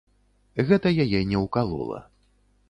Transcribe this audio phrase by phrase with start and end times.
[0.69, 1.99] Гэта яе не ўкалола.